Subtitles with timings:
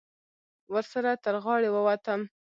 [0.73, 2.21] ورسره تر غاړې ووتم.